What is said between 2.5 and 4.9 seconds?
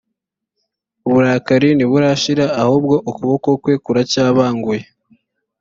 ahubwo ukuboko kwe kuracyabanguye